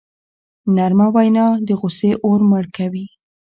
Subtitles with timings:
[0.75, 3.05] نرمه وینا د غصې اور مړ کوي.